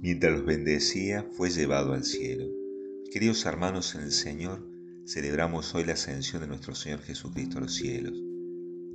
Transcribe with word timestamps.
mientras 0.00 0.32
los 0.32 0.46
bendecía, 0.46 1.26
fue 1.32 1.50
llevado 1.50 1.92
al 1.92 2.04
cielo. 2.04 2.46
Queridos 3.12 3.44
hermanos 3.44 3.94
en 3.94 4.02
el 4.02 4.12
Señor, 4.12 4.66
celebramos 5.06 5.74
hoy 5.74 5.84
la 5.84 5.92
ascensión 5.92 6.40
de 6.40 6.48
nuestro 6.48 6.74
Señor 6.74 7.00
Jesucristo 7.02 7.58
a 7.58 7.60
los 7.60 7.74
cielos. 7.74 8.14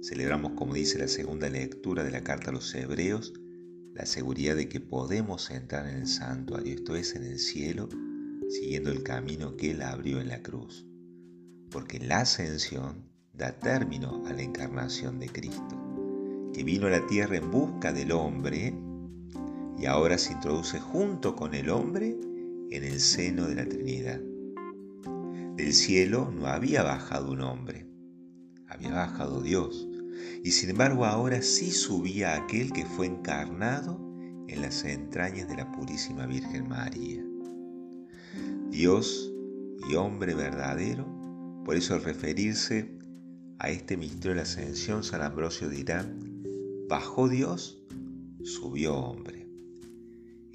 Celebramos, 0.01 0.53
como 0.53 0.73
dice 0.73 0.97
la 0.97 1.07
segunda 1.07 1.49
lectura 1.49 2.03
de 2.03 2.11
la 2.11 2.23
carta 2.23 2.49
a 2.49 2.53
los 2.53 2.73
Hebreos, 2.73 3.33
la 3.93 4.05
seguridad 4.05 4.55
de 4.55 4.67
que 4.67 4.79
podemos 4.79 5.51
entrar 5.51 5.87
en 5.87 5.97
el 5.97 6.07
santuario, 6.07 6.73
esto 6.73 6.95
es, 6.95 7.15
en 7.15 7.23
el 7.23 7.39
cielo, 7.39 7.87
siguiendo 8.49 8.91
el 8.91 9.03
camino 9.03 9.55
que 9.55 9.71
Él 9.71 9.83
abrió 9.83 10.19
en 10.19 10.29
la 10.29 10.41
cruz. 10.41 10.87
Porque 11.69 11.99
la 11.99 12.21
ascensión 12.21 13.09
da 13.33 13.59
término 13.59 14.23
a 14.25 14.33
la 14.33 14.41
encarnación 14.41 15.19
de 15.19 15.27
Cristo, 15.27 16.51
que 16.53 16.63
vino 16.63 16.87
a 16.87 16.91
la 16.91 17.05
tierra 17.05 17.37
en 17.37 17.51
busca 17.51 17.93
del 17.93 18.11
hombre 18.11 18.73
y 19.77 19.85
ahora 19.85 20.17
se 20.17 20.33
introduce 20.33 20.79
junto 20.79 21.35
con 21.35 21.53
el 21.53 21.69
hombre 21.69 22.17
en 22.71 22.83
el 22.83 22.99
seno 22.99 23.47
de 23.47 23.55
la 23.55 23.65
Trinidad. 23.65 24.21
Del 25.55 25.73
cielo 25.73 26.31
no 26.31 26.47
había 26.47 26.83
bajado 26.83 27.31
un 27.31 27.41
hombre, 27.41 27.87
había 28.67 28.93
bajado 28.93 29.41
Dios, 29.41 29.87
y 30.43 30.51
sin 30.51 30.71
embargo 30.71 31.05
ahora 31.05 31.41
sí 31.41 31.71
subía 31.71 32.35
aquel 32.35 32.71
que 32.71 32.85
fue 32.85 33.07
encarnado 33.07 33.99
en 34.47 34.61
las 34.61 34.83
entrañas 34.83 35.47
de 35.47 35.57
la 35.57 35.71
Purísima 35.71 36.25
Virgen 36.25 36.67
María. 36.67 37.23
Dios 38.69 39.31
y 39.89 39.95
hombre 39.95 40.33
verdadero, 40.33 41.05
por 41.63 41.75
eso 41.75 41.93
al 41.93 42.03
referirse 42.03 42.97
a 43.59 43.69
este 43.69 43.97
misterio 43.97 44.31
de 44.31 44.35
la 44.35 44.41
ascensión, 44.43 45.03
San 45.03 45.21
Ambrosio 45.21 45.69
dirá, 45.69 46.05
bajó 46.89 47.29
Dios, 47.29 47.81
subió 48.43 48.95
hombre 48.95 49.44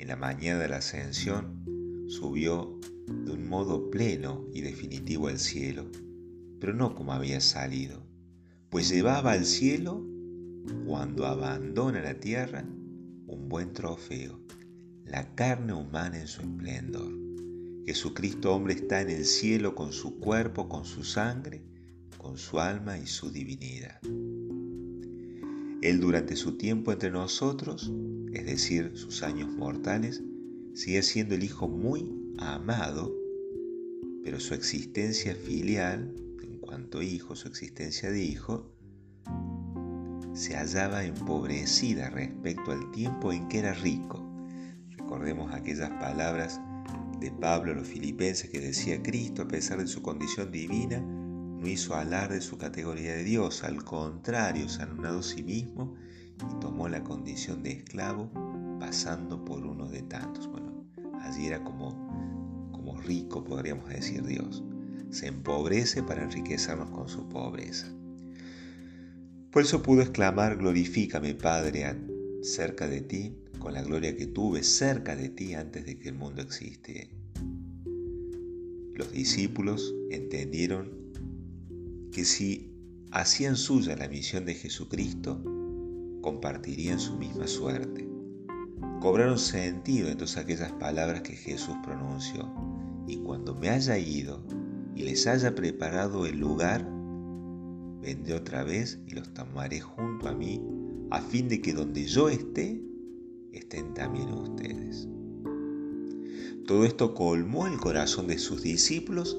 en 0.00 0.08
la 0.08 0.16
mañana 0.16 0.58
de 0.58 0.68
la 0.68 0.78
ascensión, 0.78 1.62
subió 2.08 2.80
de 3.06 3.32
un 3.32 3.48
modo 3.48 3.90
pleno 3.90 4.46
y 4.52 4.62
definitivo 4.62 5.28
al 5.28 5.38
cielo, 5.38 5.86
pero 6.58 6.74
no 6.74 6.94
como 6.94 7.12
había 7.12 7.40
salido, 7.40 8.02
pues 8.70 8.88
llevaba 8.88 9.32
al 9.32 9.44
cielo, 9.44 10.06
cuando 10.86 11.26
abandona 11.26 12.00
la 12.00 12.18
tierra, 12.18 12.64
un 13.26 13.48
buen 13.48 13.72
trofeo, 13.72 14.40
la 15.04 15.34
carne 15.34 15.72
humana 15.72 16.20
en 16.20 16.28
su 16.28 16.42
esplendor. 16.42 17.12
Jesucristo 17.86 18.54
hombre 18.54 18.74
está 18.74 19.00
en 19.00 19.10
el 19.10 19.24
cielo 19.24 19.74
con 19.74 19.92
su 19.92 20.18
cuerpo, 20.18 20.68
con 20.68 20.84
su 20.84 21.02
sangre, 21.02 21.62
con 22.18 22.38
su 22.38 22.60
alma 22.60 22.98
y 22.98 23.06
su 23.06 23.30
divinidad. 23.30 24.00
Él 25.82 25.98
durante 25.98 26.36
su 26.36 26.56
tiempo 26.56 26.92
entre 26.92 27.10
nosotros, 27.10 27.90
es 28.32 28.46
decir, 28.46 28.92
sus 28.94 29.22
años 29.22 29.50
mortales, 29.50 30.22
sigue 30.74 31.02
siendo 31.02 31.34
el 31.34 31.42
Hijo 31.42 31.68
muy 31.68 32.12
amado, 32.38 33.14
pero 34.22 34.38
su 34.38 34.54
existencia 34.54 35.34
filial, 35.34 36.14
en 36.42 36.58
cuanto 36.58 37.02
hijo, 37.02 37.34
su 37.34 37.48
existencia 37.48 38.10
de 38.10 38.22
hijo, 38.22 38.70
se 40.32 40.54
hallaba 40.54 41.04
empobrecida 41.04 42.10
respecto 42.10 42.70
al 42.72 42.90
tiempo 42.92 43.32
en 43.32 43.48
que 43.48 43.58
era 43.58 43.74
rico. 43.74 44.24
Recordemos 44.96 45.52
aquellas 45.52 45.90
palabras 45.90 46.60
de 47.18 47.30
Pablo 47.32 47.72
a 47.72 47.74
los 47.74 47.88
filipenses 47.88 48.48
que 48.48 48.60
decía 48.60 49.02
Cristo, 49.02 49.42
a 49.42 49.48
pesar 49.48 49.78
de 49.78 49.86
su 49.86 50.02
condición 50.02 50.52
divina, 50.52 51.00
no 51.00 51.66
hizo 51.68 51.94
alarde 51.94 52.36
de 52.36 52.40
su 52.40 52.56
categoría 52.56 53.14
de 53.14 53.24
Dios, 53.24 53.64
al 53.64 53.84
contrario, 53.84 54.68
se 54.68 54.82
anonadó 54.82 55.18
a 55.18 55.22
sí 55.22 55.42
mismo 55.42 55.94
y 56.50 56.60
tomó 56.60 56.88
la 56.88 57.02
condición 57.02 57.62
de 57.62 57.72
esclavo, 57.72 58.30
pasando 58.78 59.44
por 59.44 59.64
uno 59.64 59.88
de 59.88 60.02
tantos. 60.02 60.46
Bueno, 60.48 60.84
allí 61.20 61.46
era 61.46 61.62
como, 61.62 62.68
como 62.72 63.00
rico, 63.00 63.44
podríamos 63.44 63.88
decir 63.88 64.24
Dios. 64.24 64.62
Se 65.10 65.26
empobrece 65.26 66.02
para 66.02 66.22
enriquecernos 66.22 66.90
con 66.90 67.08
su 67.08 67.28
pobreza. 67.28 67.86
Por 69.50 69.62
eso 69.62 69.82
pudo 69.82 70.02
exclamar, 70.02 70.56
glorifícame 70.56 71.34
Padre 71.34 71.84
cerca 72.42 72.86
de 72.86 73.00
ti, 73.00 73.36
con 73.58 73.74
la 73.74 73.82
gloria 73.82 74.16
que 74.16 74.26
tuve 74.26 74.62
cerca 74.62 75.16
de 75.16 75.28
ti 75.28 75.54
antes 75.54 75.84
de 75.84 75.98
que 75.98 76.08
el 76.08 76.14
mundo 76.14 76.40
existe. 76.40 77.10
Los 78.94 79.12
discípulos 79.12 79.94
entendieron 80.10 80.92
que 82.12 82.24
si 82.24 82.72
hacían 83.12 83.56
suya 83.56 83.96
la 83.96 84.08
misión 84.08 84.44
de 84.44 84.54
Jesucristo, 84.54 85.42
compartirían 86.20 86.98
su 86.98 87.16
misma 87.16 87.46
suerte. 87.46 88.08
Cobraron 89.00 89.38
sentido 89.38 90.08
entonces 90.08 90.36
aquellas 90.36 90.72
palabras 90.72 91.22
que 91.22 91.34
Jesús 91.34 91.74
pronunció, 91.82 92.48
y 93.06 93.16
cuando 93.18 93.54
me 93.54 93.70
haya 93.70 93.98
ido 93.98 94.42
y 94.94 95.02
les 95.02 95.26
haya 95.26 95.54
preparado 95.54 96.26
el 96.26 96.38
lugar, 96.38 96.86
vendré 98.02 98.34
otra 98.34 98.62
vez 98.62 98.98
y 99.06 99.12
los 99.12 99.32
tomaré 99.32 99.80
junto 99.80 100.28
a 100.28 100.34
mí, 100.34 100.62
a 101.10 101.20
fin 101.20 101.48
de 101.48 101.60
que 101.60 101.72
donde 101.72 102.04
yo 102.04 102.28
esté, 102.28 102.82
estén 103.52 103.94
también 103.94 104.30
ustedes. 104.32 105.08
Todo 106.66 106.84
esto 106.84 107.14
colmó 107.14 107.66
el 107.66 107.78
corazón 107.78 108.28
de 108.28 108.38
sus 108.38 108.62
discípulos 108.62 109.36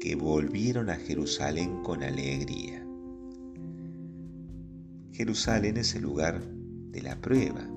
que 0.00 0.14
volvieron 0.14 0.88
a 0.88 0.96
Jerusalén 0.96 1.82
con 1.82 2.02
alegría. 2.02 2.86
Jerusalén 5.20 5.76
es 5.76 5.94
el 5.94 6.00
lugar 6.00 6.42
de 6.92 7.02
la 7.02 7.20
prueba. 7.20 7.68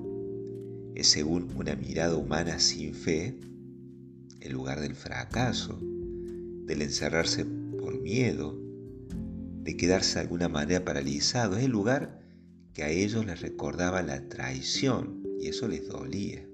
Es 0.94 1.08
según 1.08 1.50
una 1.54 1.76
mirada 1.76 2.16
humana 2.16 2.58
sin 2.58 2.94
fe, 2.94 3.38
el 4.40 4.54
lugar 4.54 4.80
del 4.80 4.94
fracaso, 4.94 5.78
del 5.78 6.80
encerrarse 6.80 7.44
por 7.44 8.00
miedo, 8.00 8.58
de 9.62 9.76
quedarse 9.76 10.14
de 10.14 10.20
alguna 10.20 10.48
manera 10.48 10.86
paralizado. 10.86 11.58
Es 11.58 11.64
el 11.64 11.70
lugar 11.70 12.18
que 12.72 12.82
a 12.82 12.88
ellos 12.88 13.26
les 13.26 13.42
recordaba 13.42 14.00
la 14.00 14.26
traición 14.30 15.22
y 15.38 15.48
eso 15.48 15.68
les 15.68 15.86
dolía. 15.86 16.48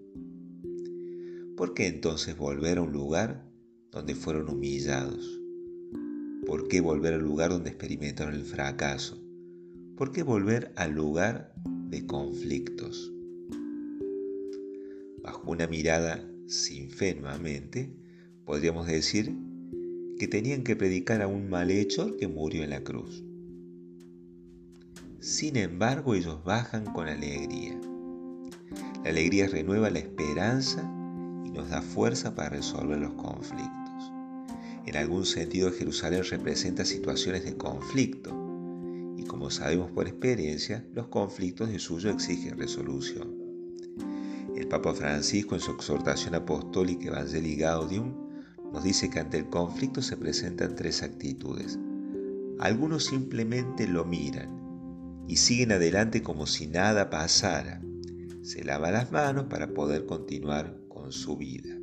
¿Por 1.56 1.72
qué 1.72 1.86
entonces 1.86 2.36
volver 2.36 2.78
a 2.78 2.82
un 2.82 2.90
lugar 2.90 3.48
donde 3.92 4.16
fueron 4.16 4.48
humillados? 4.48 5.40
¿Por 6.44 6.66
qué 6.66 6.80
volver 6.80 7.14
al 7.14 7.22
lugar 7.22 7.50
donde 7.50 7.70
experimentaron 7.70 8.34
el 8.34 8.42
fracaso? 8.42 9.19
¿Por 10.00 10.12
qué 10.12 10.22
volver 10.22 10.72
al 10.76 10.92
lugar 10.92 11.52
de 11.90 12.06
conflictos? 12.06 13.12
Bajo 15.22 15.50
una 15.50 15.66
mirada 15.66 16.26
sin 16.46 16.88
fe 16.88 17.20
podríamos 18.46 18.86
decir 18.86 19.36
que 20.18 20.26
tenían 20.26 20.64
que 20.64 20.74
predicar 20.74 21.20
a 21.20 21.26
un 21.26 21.50
malhechor 21.50 22.16
que 22.16 22.28
murió 22.28 22.64
en 22.64 22.70
la 22.70 22.82
cruz. 22.82 23.22
Sin 25.18 25.58
embargo, 25.58 26.14
ellos 26.14 26.42
bajan 26.44 26.86
con 26.94 27.06
alegría. 27.06 27.78
La 29.04 29.10
alegría 29.10 29.48
renueva 29.48 29.90
la 29.90 29.98
esperanza 29.98 30.80
y 31.44 31.50
nos 31.50 31.68
da 31.68 31.82
fuerza 31.82 32.34
para 32.34 32.48
resolver 32.48 32.96
los 32.96 33.12
conflictos. 33.12 34.12
En 34.86 34.96
algún 34.96 35.26
sentido 35.26 35.70
Jerusalén 35.70 36.24
representa 36.24 36.86
situaciones 36.86 37.44
de 37.44 37.54
conflicto 37.58 38.49
como 39.30 39.48
sabemos 39.48 39.92
por 39.92 40.08
experiencia, 40.08 40.84
los 40.92 41.06
conflictos 41.06 41.70
de 41.70 41.78
suyo 41.78 42.10
exigen 42.10 42.58
resolución. 42.58 43.32
El 44.56 44.66
Papa 44.66 44.92
Francisco 44.92 45.54
en 45.54 45.60
su 45.60 45.70
exhortación 45.70 46.34
apostólica 46.34 47.10
Evangelii 47.10 47.54
Gaudium 47.54 48.12
nos 48.72 48.82
dice 48.82 49.08
que 49.08 49.20
ante 49.20 49.38
el 49.38 49.48
conflicto 49.48 50.02
se 50.02 50.16
presentan 50.16 50.74
tres 50.74 51.04
actitudes. 51.04 51.78
Algunos 52.58 53.04
simplemente 53.04 53.86
lo 53.86 54.04
miran 54.04 54.50
y 55.28 55.36
siguen 55.36 55.71
adelante 55.71 56.24
como 56.24 56.48
si 56.48 56.66
nada 56.66 57.09
pasara. 57.09 57.80
Se 58.42 58.65
lava 58.65 58.91
las 58.91 59.12
manos 59.12 59.44
para 59.44 59.68
poder 59.72 60.06
continuar 60.06 60.77
con 60.88 61.12
su 61.12 61.36
vida. 61.36 61.78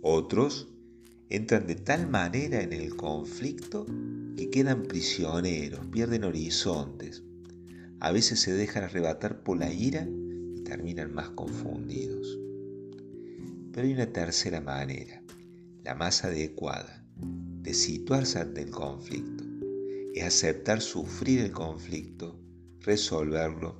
Otros 0.00 0.68
entran 1.28 1.66
de 1.66 1.74
tal 1.74 2.08
manera 2.08 2.62
en 2.62 2.72
el 2.72 2.94
conflicto 2.94 3.84
que 4.40 4.48
quedan 4.48 4.84
prisioneros, 4.84 5.84
pierden 5.88 6.24
horizontes. 6.24 7.22
A 8.00 8.10
veces 8.10 8.40
se 8.40 8.54
dejan 8.54 8.84
arrebatar 8.84 9.42
por 9.42 9.58
la 9.58 9.70
ira 9.70 10.08
y 10.56 10.62
terminan 10.62 11.12
más 11.12 11.28
confundidos. 11.28 12.38
Pero 13.70 13.86
hay 13.86 13.92
una 13.92 14.10
tercera 14.10 14.62
manera, 14.62 15.22
la 15.84 15.94
más 15.94 16.24
adecuada, 16.24 17.04
de 17.16 17.74
situarse 17.74 18.38
ante 18.38 18.62
el 18.62 18.70
conflicto. 18.70 19.44
Es 20.14 20.24
aceptar 20.24 20.80
sufrir 20.80 21.40
el 21.40 21.52
conflicto, 21.52 22.40
resolverlo 22.80 23.78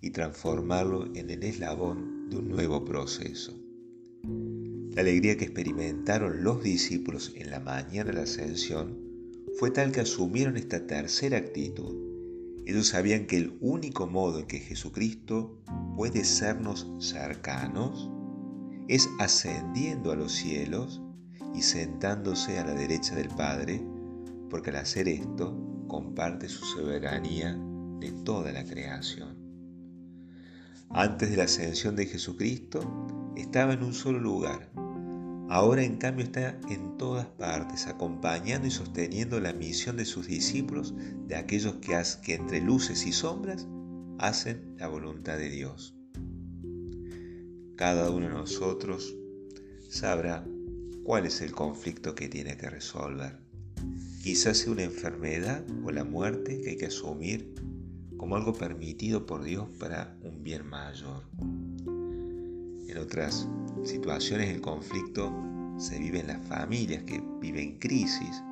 y 0.00 0.10
transformarlo 0.10 1.14
en 1.14 1.30
el 1.30 1.44
eslabón 1.44 2.28
de 2.28 2.38
un 2.38 2.48
nuevo 2.48 2.84
proceso. 2.84 3.56
La 4.96 5.02
alegría 5.02 5.36
que 5.36 5.44
experimentaron 5.44 6.42
los 6.42 6.60
discípulos 6.60 7.32
en 7.36 7.52
la 7.52 7.60
mañana 7.60 8.10
de 8.10 8.16
la 8.16 8.22
ascensión 8.22 9.11
fue 9.58 9.70
tal 9.70 9.92
que 9.92 10.00
asumieron 10.00 10.56
esta 10.56 10.86
tercera 10.86 11.38
actitud. 11.38 11.94
Ellos 12.66 12.88
sabían 12.88 13.26
que 13.26 13.36
el 13.36 13.56
único 13.60 14.06
modo 14.06 14.40
en 14.40 14.46
que 14.46 14.58
Jesucristo 14.58 15.60
puede 15.96 16.24
sernos 16.24 16.86
cercanos 17.00 18.10
es 18.88 19.08
ascendiendo 19.18 20.12
a 20.12 20.16
los 20.16 20.32
cielos 20.32 21.02
y 21.54 21.62
sentándose 21.62 22.58
a 22.58 22.64
la 22.64 22.74
derecha 22.74 23.14
del 23.14 23.28
Padre, 23.28 23.84
porque 24.48 24.70
al 24.70 24.76
hacer 24.76 25.08
esto 25.08 25.84
comparte 25.88 26.48
su 26.48 26.64
soberanía 26.64 27.58
de 28.00 28.12
toda 28.24 28.52
la 28.52 28.64
creación. 28.64 29.36
Antes 30.90 31.30
de 31.30 31.36
la 31.36 31.44
ascensión 31.44 31.96
de 31.96 32.06
Jesucristo 32.06 32.80
estaba 33.36 33.72
en 33.72 33.82
un 33.82 33.94
solo 33.94 34.20
lugar. 34.20 34.70
Ahora 35.48 35.82
en 35.82 35.96
cambio 35.96 36.24
está 36.24 36.58
en 36.68 36.96
todas 36.96 37.26
partes, 37.26 37.86
acompañando 37.86 38.66
y 38.66 38.70
sosteniendo 38.70 39.38
la 39.40 39.52
misión 39.52 39.96
de 39.96 40.04
sus 40.04 40.26
discípulos, 40.26 40.94
de 41.26 41.36
aquellos 41.36 41.74
que, 41.76 42.00
que 42.22 42.34
entre 42.34 42.60
luces 42.60 43.06
y 43.06 43.12
sombras 43.12 43.66
hacen 44.18 44.74
la 44.78 44.88
voluntad 44.88 45.36
de 45.36 45.50
Dios. 45.50 45.94
Cada 47.76 48.10
uno 48.10 48.28
de 48.28 48.34
nosotros 48.34 49.14
sabrá 49.88 50.44
cuál 51.04 51.26
es 51.26 51.40
el 51.40 51.52
conflicto 51.52 52.14
que 52.14 52.28
tiene 52.28 52.56
que 52.56 52.70
resolver. 52.70 53.38
Quizás 54.22 54.58
sea 54.58 54.72
una 54.72 54.84
enfermedad 54.84 55.64
o 55.84 55.90
la 55.90 56.04
muerte 56.04 56.60
que 56.60 56.70
hay 56.70 56.76
que 56.76 56.86
asumir 56.86 57.52
como 58.16 58.36
algo 58.36 58.52
permitido 58.52 59.26
por 59.26 59.42
Dios 59.42 59.68
para 59.80 60.16
un 60.22 60.44
bien 60.44 60.64
mayor. 60.64 61.24
En 62.88 62.98
otras 62.98 63.48
situaciones 63.84 64.48
el 64.50 64.60
conflicto 64.60 65.32
se 65.78 65.98
vive 65.98 66.20
en 66.20 66.28
las 66.28 66.46
familias 66.46 67.02
que 67.04 67.22
viven 67.40 67.78
crisis 67.78 68.42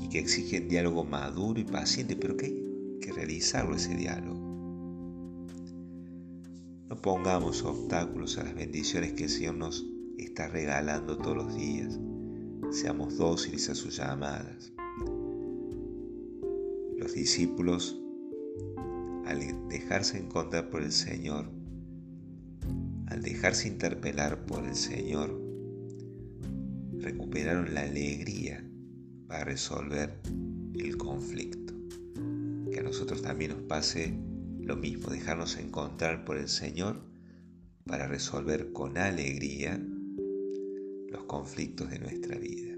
y 0.00 0.08
que 0.08 0.18
exigen 0.18 0.68
diálogo 0.68 1.04
maduro 1.04 1.60
y 1.60 1.64
paciente, 1.64 2.16
pero 2.16 2.36
que 2.36 2.46
hay 2.46 2.98
que 3.00 3.12
realizarlo 3.12 3.76
ese 3.76 3.94
diálogo. 3.94 4.38
No 6.88 6.96
pongamos 7.02 7.62
obstáculos 7.64 8.38
a 8.38 8.44
las 8.44 8.54
bendiciones 8.54 9.12
que 9.12 9.24
el 9.24 9.30
Señor 9.30 9.56
nos 9.56 9.86
está 10.16 10.48
regalando 10.48 11.18
todos 11.18 11.36
los 11.36 11.54
días. 11.54 11.98
Seamos 12.70 13.18
dóciles 13.18 13.68
a 13.68 13.74
sus 13.74 13.96
llamadas. 13.96 14.72
Los 16.96 17.12
discípulos, 17.12 18.00
al 19.26 19.68
dejarse 19.68 20.18
encontrar 20.18 20.70
por 20.70 20.82
el 20.82 20.92
Señor, 20.92 21.57
dejarse 23.28 23.68
interpelar 23.68 24.46
por 24.46 24.64
el 24.64 24.74
Señor, 24.74 25.38
recuperaron 26.98 27.74
la 27.74 27.82
alegría 27.82 28.64
para 29.26 29.44
resolver 29.44 30.18
el 30.74 30.96
conflicto. 30.96 31.74
Que 32.72 32.80
a 32.80 32.82
nosotros 32.82 33.20
también 33.20 33.52
nos 33.52 33.62
pase 33.62 34.14
lo 34.60 34.76
mismo, 34.76 35.10
dejarnos 35.10 35.58
encontrar 35.58 36.24
por 36.24 36.38
el 36.38 36.48
Señor 36.48 37.02
para 37.84 38.06
resolver 38.06 38.72
con 38.72 38.96
alegría 38.96 39.78
los 41.10 41.24
conflictos 41.24 41.90
de 41.90 41.98
nuestra 41.98 42.38
vida. 42.38 42.74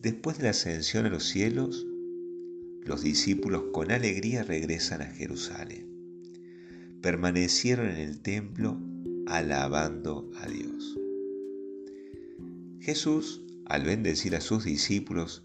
Después 0.00 0.36
de 0.36 0.44
la 0.44 0.50
ascensión 0.50 1.06
a 1.06 1.10
los 1.10 1.24
cielos, 1.24 1.86
los 2.82 3.02
discípulos 3.02 3.64
con 3.72 3.90
alegría 3.90 4.42
regresan 4.44 5.02
a 5.02 5.06
Jerusalén. 5.06 5.95
Permanecieron 7.06 7.88
en 7.90 7.98
el 7.98 8.20
templo 8.20 8.76
alabando 9.28 10.28
a 10.42 10.48
Dios. 10.48 10.98
Jesús, 12.80 13.42
al 13.66 13.84
bendecir 13.84 14.34
a 14.34 14.40
sus 14.40 14.64
discípulos 14.64 15.44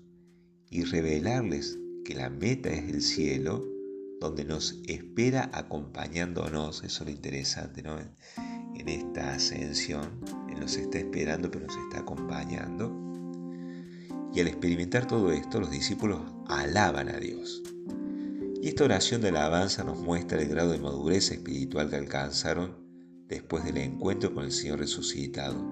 y 0.72 0.86
revelarles 0.86 1.78
que 2.04 2.16
la 2.16 2.32
meta 2.32 2.70
es 2.70 2.92
el 2.92 3.04
cielo, 3.04 3.64
donde 4.20 4.44
nos 4.44 4.82
espera 4.88 5.52
acompañándonos, 5.54 6.84
eso 6.84 7.04
es 7.04 7.08
lo 7.08 7.12
interesante, 7.12 7.84
¿no? 7.84 8.00
En 8.00 8.90
esta 8.90 9.36
ascensión, 9.36 10.20
Él 10.50 10.60
nos 10.60 10.76
está 10.78 10.98
esperando, 10.98 11.52
pero 11.52 11.68
nos 11.68 11.78
está 11.78 12.00
acompañando. 12.00 12.92
Y 14.34 14.40
al 14.40 14.48
experimentar 14.48 15.06
todo 15.06 15.32
esto, 15.32 15.60
los 15.60 15.70
discípulos 15.70 16.22
alaban 16.48 17.08
a 17.08 17.20
Dios. 17.20 17.62
Y 18.62 18.68
esta 18.68 18.84
oración 18.84 19.22
de 19.22 19.30
alabanza 19.30 19.84
nos 19.84 19.98
muestra 20.00 20.40
el 20.40 20.48
grado 20.48 20.72
de 20.72 20.78
madurez 20.78 21.32
espiritual 21.32 21.90
que 21.90 21.96
alcanzaron 21.96 22.76
después 23.28 23.64
del 23.64 23.78
encuentro 23.78 24.36
con 24.36 24.46
el 24.46 24.52
Señor 24.52 24.78
resucitado. 24.78 25.66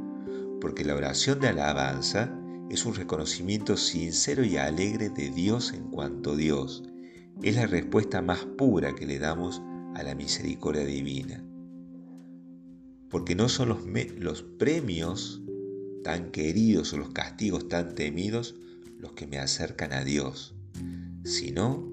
Porque 0.60 0.84
la 0.84 0.96
oración 0.96 1.40
de 1.40 1.50
alabanza 1.50 2.36
es 2.72 2.88
un 2.88 2.96
reconocimiento 2.96 3.78
sincero 3.78 4.44
y 4.44 4.58
alegre 4.58 5.10
de 5.10 5.30
Dios 5.30 5.72
en 5.74 5.92
cuanto 5.92 6.36
Dios, 6.36 6.84
es 7.44 7.56
la 7.56 7.68
respuesta 7.68 8.24
más 8.24 8.40
pura 8.58 8.96
que 8.96 9.06
le 9.06 9.20
damos 9.20 9.62
a 9.94 10.02
la 10.02 10.16
misericordia 10.16 10.84
divina. 10.84 11.44
Porque 13.12 13.36
no 13.36 13.50
son 13.50 13.70
los, 13.70 13.80
los 14.18 14.42
premios 14.42 15.44
tan 16.04 16.32
queridos 16.32 16.92
o 16.94 16.98
los 16.98 17.10
castigos 17.10 17.68
tan 17.68 17.94
temidos 17.94 18.56
los 18.98 19.14
que 19.14 19.28
me 19.28 19.38
acercan 19.38 19.94
a 19.94 20.04
Dios, 20.04 20.56
sino 21.24 21.89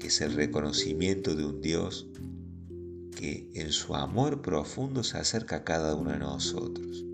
que 0.00 0.08
es 0.08 0.20
el 0.22 0.32
reconocimiento 0.32 1.36
de 1.36 1.44
un 1.44 1.60
Dios 1.60 2.08
que 3.16 3.50
en 3.54 3.70
su 3.70 3.94
amor 3.94 4.40
profundo 4.40 5.04
se 5.04 5.18
acerca 5.18 5.56
a 5.56 5.64
cada 5.64 5.94
uno 5.94 6.10
de 6.10 6.18
nosotros, 6.18 7.04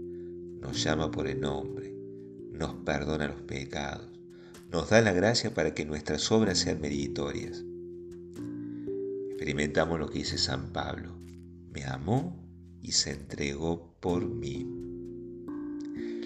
nos 0.60 0.82
llama 0.82 1.10
por 1.10 1.26
el 1.26 1.40
nombre, 1.40 1.92
nos 2.52 2.74
perdona 2.84 3.26
los 3.26 3.42
pecados, 3.42 4.06
nos 4.70 4.88
da 4.88 5.00
la 5.00 5.12
gracia 5.12 5.52
para 5.52 5.74
que 5.74 5.84
nuestras 5.84 6.30
obras 6.30 6.58
sean 6.58 6.80
meritorias. 6.80 7.64
Experimentamos 9.30 9.98
lo 9.98 10.08
que 10.08 10.20
dice 10.20 10.38
San 10.38 10.72
Pablo. 10.72 11.18
Me 11.72 11.84
amó 11.84 12.40
y 12.80 12.92
se 12.92 13.10
entregó 13.10 13.96
por 14.00 14.26
mí. 14.26 14.64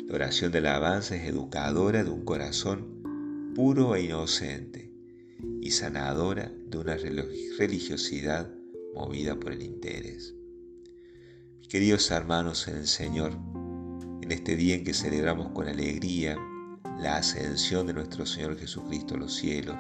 La 0.07 0.15
oración 0.15 0.53
de 0.53 0.61
la 0.61 0.77
alabanza 0.77 1.17
es 1.17 1.25
educadora 1.25 2.05
de 2.05 2.11
un 2.11 2.25
corazón 2.25 3.53
puro 3.55 3.97
e 3.97 4.05
inocente 4.05 4.90
y 5.61 5.71
sanadora 5.73 6.51
de 6.67 6.79
una 6.79 6.97
religiosidad 6.97 8.51
movida 8.95 9.39
por 9.39 9.53
el 9.53 9.63
interés. 9.63 10.35
Queridos 11.69 12.11
hermanos 12.11 12.67
en 12.67 12.77
el 12.77 12.87
Señor, 12.87 13.33
en 14.23 14.33
este 14.33 14.57
día 14.57 14.75
en 14.75 14.85
que 14.85 14.95
celebramos 14.95 15.51
con 15.53 15.69
alegría 15.69 16.37
la 16.99 17.19
ascensión 17.19 17.87
de 17.87 17.95
nuestro 17.95 18.27
Señor 18.27 18.59
Jesucristo 18.59 19.15
a 19.15 19.19
los 19.19 19.35
cielos, 19.37 19.77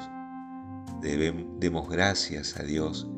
demos 1.02 1.88
gracias 1.88 2.56
a 2.58 2.62
Dios 2.62 3.08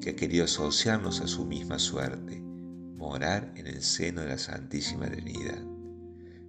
que 0.00 0.10
ha 0.10 0.16
querido 0.16 0.44
asociarnos 0.44 1.20
a 1.20 1.28
su 1.28 1.46
misma 1.46 1.78
suerte, 1.78 2.40
morar 2.96 3.52
en 3.56 3.66
el 3.66 3.82
seno 3.82 4.22
de 4.22 4.28
la 4.28 4.38
Santísima 4.38 5.06
Trinidad. 5.06 5.62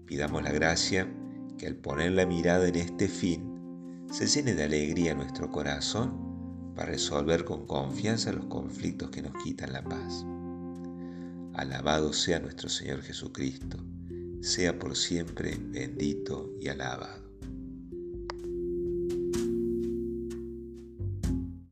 Pidamos 0.05 0.43
la 0.43 0.51
gracia 0.51 1.07
que 1.57 1.67
al 1.67 1.75
poner 1.75 2.13
la 2.13 2.25
mirada 2.25 2.67
en 2.67 2.75
este 2.75 3.07
fin, 3.07 3.48
se 4.11 4.25
llene 4.25 4.55
de 4.55 4.63
alegría 4.63 5.13
nuestro 5.13 5.51
corazón 5.51 6.73
para 6.75 6.91
resolver 6.91 7.45
con 7.45 7.65
confianza 7.67 8.31
los 8.31 8.45
conflictos 8.45 9.09
que 9.11 9.21
nos 9.21 9.33
quitan 9.43 9.73
la 9.73 9.83
paz. 9.83 10.25
Alabado 11.53 12.13
sea 12.13 12.39
nuestro 12.39 12.69
Señor 12.69 13.01
Jesucristo, 13.01 13.77
sea 14.41 14.79
por 14.79 14.95
siempre 14.95 15.57
bendito 15.59 16.53
y 16.59 16.69
alabado. 16.69 17.28